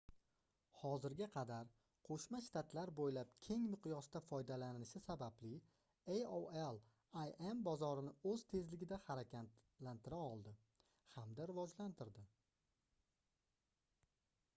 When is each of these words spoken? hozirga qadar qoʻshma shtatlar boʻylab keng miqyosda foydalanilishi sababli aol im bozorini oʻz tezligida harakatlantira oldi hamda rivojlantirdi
hozirga 0.83 1.25
qadar 1.33 1.67
qoʻshma 2.07 2.39
shtatlar 2.45 2.91
boʻylab 2.99 3.33
keng 3.49 3.67
miqyosda 3.73 4.21
foydalanilishi 4.29 5.01
sababli 5.05 5.53
aol 6.17 6.83
im 7.53 7.61
bozorini 7.71 8.15
oʻz 8.33 8.47
tezligida 8.57 8.99
harakatlantira 9.11 10.23
oldi 10.33 10.55
hamda 11.17 11.51
rivojlantirdi 11.55 12.25